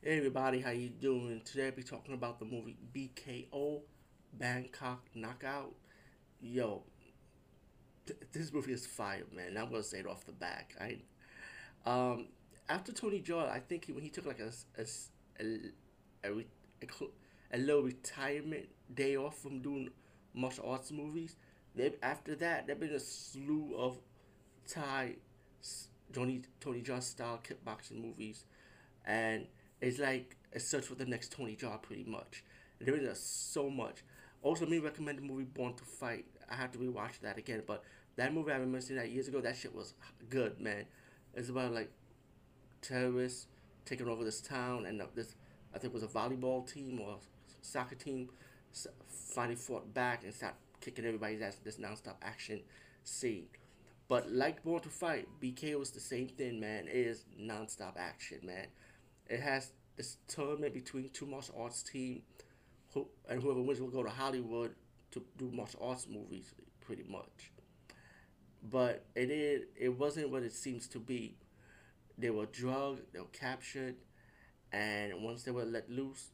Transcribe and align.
Hey 0.00 0.16
everybody, 0.16 0.60
how 0.60 0.70
you 0.70 0.90
doing? 0.90 1.40
Today 1.44 1.66
I'll 1.66 1.72
be 1.72 1.82
talking 1.82 2.14
about 2.14 2.38
the 2.38 2.44
movie 2.44 2.76
BKO, 2.94 3.80
Bangkok 4.32 5.04
Knockout. 5.12 5.74
Yo, 6.40 6.84
th- 8.06 8.20
this 8.32 8.52
movie 8.52 8.72
is 8.74 8.86
fire, 8.86 9.24
man. 9.34 9.56
I'm 9.56 9.68
gonna 9.68 9.82
say 9.82 9.98
it 9.98 10.06
off 10.06 10.24
the 10.24 10.30
back. 10.30 10.76
I, 10.80 10.98
um, 11.84 12.28
after 12.68 12.92
Tony 12.92 13.20
Jaa, 13.20 13.50
I 13.50 13.58
think 13.58 13.86
he, 13.86 13.92
when 13.92 14.04
he 14.04 14.08
took 14.08 14.24
like 14.24 14.38
a 14.38 14.52
a 14.80 14.86
a, 16.24 16.28
a, 16.28 16.44
a, 17.52 17.58
little 17.58 17.82
retirement 17.82 18.68
day 18.94 19.16
off 19.16 19.36
from 19.42 19.60
doing 19.60 19.90
martial 20.32 20.70
arts 20.70 20.92
movies. 20.92 21.34
They, 21.74 21.94
after 22.04 22.36
that, 22.36 22.68
there 22.68 22.76
been 22.76 22.90
a 22.90 23.00
slew 23.00 23.74
of 23.76 23.98
Thai, 24.68 25.16
Tony 26.12 26.42
Tony 26.60 26.82
Jaa 26.82 27.02
style 27.02 27.42
kickboxing 27.42 28.00
movies, 28.00 28.44
and 29.04 29.48
it's 29.80 29.98
like 29.98 30.36
a 30.54 30.60
search 30.60 30.86
for 30.86 30.94
the 30.94 31.06
next 31.06 31.32
Tony 31.32 31.56
Jaa, 31.56 31.80
pretty 31.80 32.04
much. 32.04 32.44
There 32.80 32.94
is 32.94 33.20
so 33.20 33.70
much. 33.70 34.02
Also, 34.42 34.66
me 34.66 34.78
recommend 34.78 35.18
the 35.18 35.22
movie 35.22 35.44
Born 35.44 35.74
to 35.74 35.84
Fight. 35.84 36.26
I 36.50 36.54
have 36.54 36.72
to 36.72 36.78
rewatch 36.78 37.20
that 37.22 37.38
again, 37.38 37.62
but 37.66 37.82
that 38.16 38.32
movie 38.32 38.52
I 38.52 38.54
remember 38.54 38.80
seeing 38.80 38.98
that 38.98 39.10
years 39.10 39.28
ago. 39.28 39.40
That 39.40 39.56
shit 39.56 39.74
was 39.74 39.94
good, 40.28 40.60
man. 40.60 40.84
It's 41.34 41.48
about 41.48 41.72
like 41.72 41.90
terrorists 42.82 43.46
taking 43.84 44.08
over 44.08 44.24
this 44.24 44.40
town, 44.40 44.86
and 44.86 45.02
uh, 45.02 45.06
this 45.14 45.34
I 45.74 45.78
think 45.78 45.92
it 45.92 45.94
was 45.94 46.02
a 46.02 46.08
volleyball 46.08 46.70
team 46.70 47.00
or 47.00 47.16
soccer 47.62 47.94
team 47.94 48.30
finally 49.08 49.56
fought 49.56 49.92
back 49.92 50.24
and 50.24 50.32
start 50.32 50.54
kicking 50.80 51.04
everybody's 51.04 51.42
ass. 51.42 51.58
This 51.62 51.78
nonstop 51.78 52.16
action 52.22 52.60
scene. 53.04 53.46
But 54.08 54.30
like 54.32 54.62
Born 54.62 54.80
to 54.82 54.88
Fight, 54.88 55.28
BK 55.42 55.78
was 55.78 55.90
the 55.90 56.00
same 56.00 56.28
thing, 56.28 56.60
man. 56.60 56.88
It 56.88 56.96
is 56.96 57.24
nonstop 57.38 57.96
action, 57.98 58.38
man. 58.42 58.68
It 59.28 59.40
has 59.40 59.72
this 59.96 60.16
tournament 60.26 60.72
between 60.74 61.10
two 61.10 61.26
martial 61.26 61.56
arts 61.60 61.82
team, 61.82 62.22
who 62.94 63.06
and 63.28 63.42
whoever 63.42 63.60
wins 63.60 63.80
will 63.80 63.88
go 63.88 64.02
to 64.02 64.10
Hollywood 64.10 64.74
to 65.10 65.22
do 65.36 65.50
martial 65.52 65.80
arts 65.82 66.06
movies, 66.08 66.54
pretty 66.80 67.04
much. 67.08 67.52
But 68.62 69.04
it 69.14 69.30
is 69.30 69.64
it 69.76 69.98
wasn't 69.98 70.30
what 70.30 70.42
it 70.42 70.52
seems 70.52 70.86
to 70.88 70.98
be. 70.98 71.36
They 72.16 72.30
were 72.30 72.46
drugged, 72.46 73.12
they 73.12 73.20
were 73.20 73.26
captured, 73.26 73.96
and 74.72 75.22
once 75.22 75.42
they 75.42 75.50
were 75.50 75.64
let 75.64 75.90
loose, 75.90 76.28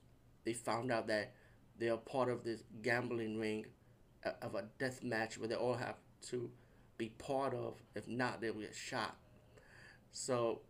they 0.45 0.53
found 0.53 0.91
out 0.91 1.07
that 1.09 1.35
they 1.79 1.89
are 1.89 1.97
part 1.99 2.29
of 2.29 2.45
this 2.45 2.63
gambling 2.83 3.39
ring 3.39 3.67
of 4.41 4.55
a 4.55 4.65
death 4.79 5.03
match 5.03 5.37
where 5.37 5.49
they 5.49 5.55
all 5.55 5.75
have 5.75 5.97
to 6.29 6.51
be 6.97 7.09
part 7.11 7.55
of. 7.55 7.75
If 7.95 8.09
not, 8.09 8.41
they 8.41 8.51
will 8.51 8.63
get 8.63 8.75
shot. 8.75 9.17
So 10.13 10.61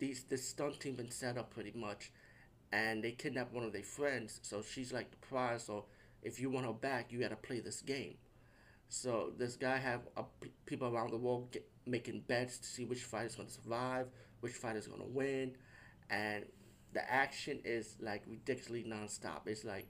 these 0.00 0.24
this 0.24 0.48
stunt 0.48 0.80
team 0.80 0.96
been 0.96 1.10
set 1.10 1.38
up 1.38 1.54
pretty 1.54 1.72
much, 1.74 2.10
and 2.72 3.04
they 3.04 3.12
kidnap 3.12 3.52
one 3.52 3.64
of 3.64 3.72
their 3.72 3.82
friends. 3.82 4.40
So 4.42 4.62
she's 4.62 4.92
like 4.92 5.10
the 5.10 5.18
prize. 5.18 5.64
So 5.64 5.84
if 6.22 6.40
you 6.40 6.50
want 6.50 6.66
her 6.66 6.72
back, 6.72 7.12
you 7.12 7.20
got 7.20 7.30
to 7.30 7.36
play 7.36 7.60
this 7.60 7.80
game. 7.80 8.16
So 8.88 9.32
this 9.38 9.54
guy 9.54 9.78
have 9.78 10.00
uh, 10.16 10.22
people 10.66 10.88
around 10.88 11.10
the 11.10 11.16
world 11.16 11.52
get, 11.52 11.64
making 11.86 12.24
bets 12.26 12.58
to 12.58 12.66
see 12.66 12.84
which 12.84 13.04
fighter 13.04 13.26
is 13.26 13.36
going 13.36 13.48
to 13.48 13.54
survive, 13.54 14.06
which 14.40 14.52
fighter 14.52 14.78
is 14.78 14.88
going 14.88 15.00
to 15.00 15.06
win, 15.06 15.56
and 16.10 16.44
the 16.92 17.08
action 17.08 17.60
is 17.64 17.96
like 18.00 18.24
ridiculously 18.26 18.82
nonstop. 18.82 19.46
It's 19.46 19.64
like, 19.64 19.86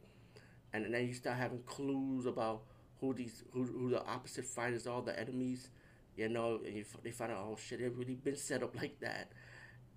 and 0.74 0.92
then 0.92 1.06
you 1.06 1.14
start 1.14 1.38
having 1.38 1.62
clues 1.62 2.26
about 2.26 2.62
who 3.00 3.14
these 3.14 3.42
who, 3.52 3.64
who 3.64 3.90
the 3.90 4.04
opposite 4.04 4.44
fighters 4.44 4.86
are, 4.86 5.00
the 5.00 5.18
enemies, 5.18 5.70
you 6.16 6.28
know, 6.28 6.60
and 6.64 6.76
you, 6.76 6.84
they 7.02 7.10
find 7.10 7.32
out 7.32 7.38
oh 7.40 7.56
shit, 7.56 7.80
it 7.80 7.94
really 7.96 8.16
been 8.16 8.36
set 8.36 8.62
up 8.62 8.76
like 8.76 9.00
that, 9.00 9.32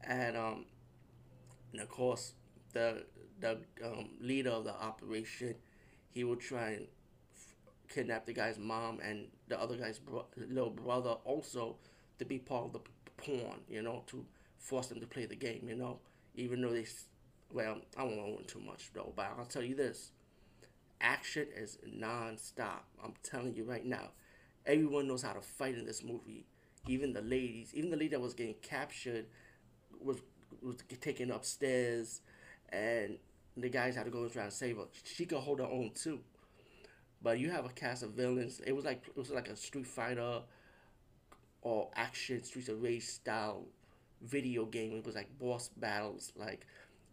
and 0.07 0.37
um, 0.37 0.65
and 1.71 1.81
of 1.81 1.89
course 1.89 2.33
the 2.73 3.03
the 3.39 3.57
um, 3.83 4.09
leader 4.21 4.49
of 4.51 4.63
the 4.63 4.73
operation, 4.73 5.55
he 6.11 6.23
will 6.23 6.35
try 6.37 6.69
and 6.71 6.87
f- 7.35 7.55
kidnap 7.93 8.25
the 8.25 8.33
guy's 8.33 8.57
mom 8.57 8.99
and 9.03 9.27
the 9.49 9.59
other 9.59 9.75
guy's 9.75 9.99
bro- 9.99 10.25
little 10.37 10.69
brother 10.69 11.15
also 11.25 11.75
to 12.19 12.25
be 12.25 12.39
part 12.39 12.65
of 12.65 12.73
the 12.73 12.79
pawn, 13.17 13.59
you 13.69 13.81
know, 13.81 14.03
to 14.07 14.25
force 14.59 14.87
them 14.87 15.01
to 15.01 15.07
play 15.07 15.25
the 15.25 15.35
game, 15.35 15.65
you 15.67 15.75
know, 15.75 15.99
even 16.35 16.61
though 16.61 16.71
they, 16.71 16.85
well, 17.51 17.77
I 17.97 18.03
won't 18.03 18.15
go 18.17 18.27
into 18.39 18.43
too 18.45 18.61
much 18.61 18.91
though, 18.93 19.11
but 19.15 19.33
I'll 19.37 19.45
tell 19.45 19.63
you 19.63 19.75
this, 19.75 20.11
action 21.01 21.47
is 21.55 21.77
non-stop. 21.85 22.85
I'm 23.03 23.13
telling 23.23 23.55
you 23.55 23.63
right 23.63 23.85
now, 23.85 24.09
everyone 24.65 25.07
knows 25.07 25.23
how 25.23 25.33
to 25.33 25.41
fight 25.41 25.75
in 25.77 25.85
this 25.85 26.03
movie. 26.03 26.45
Even 26.87 27.13
the 27.13 27.21
ladies, 27.21 27.71
even 27.73 27.91
the 27.91 27.97
lady 27.97 28.09
that 28.09 28.21
was 28.21 28.33
getting 28.33 28.55
captured 28.61 29.25
was 30.05 30.17
was 30.61 30.77
taken 31.01 31.31
upstairs, 31.31 32.21
and 32.69 33.17
the 33.57 33.69
guys 33.69 33.95
had 33.95 34.05
to 34.05 34.11
go 34.11 34.23
and 34.23 34.31
try 34.31 34.43
and 34.43 34.53
save 34.53 34.77
her. 34.77 34.85
She 35.03 35.25
could 35.25 35.39
hold 35.39 35.59
her 35.59 35.65
own 35.65 35.91
too. 35.93 36.19
But 37.21 37.39
you 37.39 37.49
have 37.51 37.65
a 37.65 37.69
cast 37.69 38.03
of 38.03 38.11
villains. 38.11 38.61
It 38.65 38.73
was 38.73 38.85
like 38.85 39.03
it 39.07 39.17
was 39.17 39.31
like 39.31 39.47
a 39.47 39.55
Street 39.55 39.87
Fighter 39.87 40.41
or 41.61 41.89
action 41.95 42.43
Streets 42.43 42.69
of 42.69 42.81
Rage 42.81 43.03
style 43.03 43.65
video 44.21 44.65
game. 44.65 44.97
It 44.97 45.05
was 45.05 45.15
like 45.15 45.37
boss 45.39 45.69
battles, 45.77 46.33
like, 46.35 46.65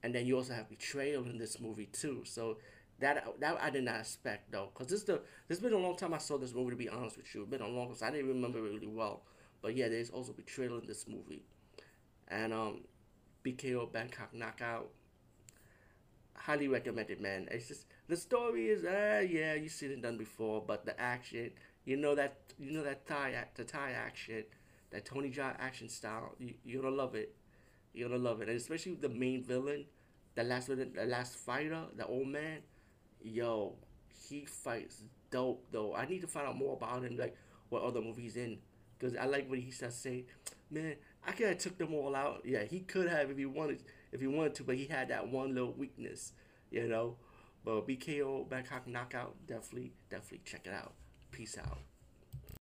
and 0.02 0.14
then 0.14 0.26
you 0.26 0.36
also 0.36 0.52
have 0.54 0.68
betrayal 0.68 1.24
in 1.24 1.38
this 1.38 1.60
movie 1.60 1.86
too. 1.86 2.22
So 2.24 2.58
that 2.98 3.24
that 3.40 3.58
I 3.60 3.70
did 3.70 3.84
not 3.84 4.00
expect 4.00 4.50
though, 4.50 4.70
cause 4.74 4.88
this 4.88 5.04
the 5.04 5.20
this 5.48 5.60
been 5.60 5.72
a 5.72 5.78
long 5.78 5.96
time 5.96 6.12
I 6.12 6.18
saw 6.18 6.38
this 6.38 6.54
movie. 6.54 6.70
To 6.70 6.76
be 6.76 6.88
honest 6.88 7.16
with 7.16 7.32
you, 7.34 7.42
it's 7.42 7.50
been 7.50 7.62
a 7.62 7.68
long 7.68 7.94
time. 7.94 8.08
I 8.08 8.10
didn't 8.10 8.28
remember 8.28 8.60
really 8.60 8.88
well. 8.88 9.22
But 9.62 9.76
yeah, 9.76 9.88
there's 9.88 10.10
also 10.10 10.32
betrayal 10.32 10.78
in 10.78 10.86
this 10.86 11.06
movie 11.06 11.44
and 12.30 12.52
um, 12.52 12.80
BKO 13.44 13.92
Bangkok 13.92 14.32
Knockout. 14.32 14.88
Highly 16.34 16.68
recommended, 16.68 17.20
man. 17.20 17.48
It's 17.50 17.68
just 17.68 17.86
the 18.08 18.16
story 18.16 18.68
is 18.68 18.84
uh 18.84 19.24
yeah 19.28 19.54
you've 19.54 19.72
seen 19.72 19.90
it 19.90 20.02
done 20.02 20.16
before, 20.16 20.62
but 20.66 20.86
the 20.86 20.98
action 21.00 21.50
you 21.84 21.96
know 21.96 22.14
that 22.14 22.38
you 22.58 22.72
know 22.72 22.82
that 22.82 23.06
Thai 23.06 23.34
the 23.54 23.64
Thai 23.64 23.92
action, 23.92 24.44
that 24.90 25.04
Tony 25.04 25.30
Jaa 25.30 25.54
action 25.58 25.88
style 25.88 26.34
you 26.38 26.54
you're 26.64 26.82
gonna 26.82 26.96
love 26.96 27.14
it, 27.14 27.34
you're 27.92 28.08
gonna 28.08 28.22
love 28.22 28.40
it, 28.40 28.48
and 28.48 28.56
especially 28.56 28.94
the 28.94 29.08
main 29.08 29.42
villain, 29.42 29.84
the 30.34 30.44
last 30.44 30.68
villain, 30.68 30.92
the 30.94 31.04
last 31.04 31.36
fighter, 31.36 31.82
the 31.96 32.06
old 32.06 32.28
man, 32.28 32.58
yo, 33.22 33.74
he 34.28 34.44
fights 34.44 35.02
dope 35.30 35.64
though. 35.70 35.94
I 35.94 36.06
need 36.06 36.20
to 36.22 36.26
find 36.26 36.48
out 36.48 36.56
more 36.56 36.74
about 36.74 37.04
him, 37.04 37.16
like 37.16 37.36
what 37.68 37.82
other 37.82 38.00
movies 38.00 38.36
in, 38.36 38.58
because 38.98 39.16
I 39.16 39.26
like 39.26 39.48
what 39.48 39.58
he 39.58 39.70
says. 39.70 39.96
Say, 39.96 40.24
man, 40.70 40.96
I 41.26 41.32
could 41.32 41.48
have 41.48 41.58
took 41.58 41.78
them 41.78 41.94
all 41.94 42.14
out. 42.16 42.42
Yeah, 42.44 42.64
he 42.64 42.80
could 42.80 43.08
have 43.08 43.30
if 43.30 43.36
he 43.36 43.46
wanted, 43.46 43.82
if 44.12 44.20
he 44.20 44.26
wanted 44.26 44.54
to, 44.56 44.64
but 44.64 44.76
he 44.76 44.86
had 44.86 45.08
that 45.08 45.28
one 45.28 45.54
little 45.54 45.72
weakness, 45.72 46.32
you 46.70 46.88
know. 46.88 47.16
But 47.64 47.86
BKO 47.86 48.48
Bangkok 48.48 48.86
Knockout, 48.86 49.34
definitely, 49.46 49.92
definitely 50.10 50.40
check 50.44 50.66
it 50.66 50.72
out. 50.72 50.92
Peace 51.30 51.58
out. 51.58 51.78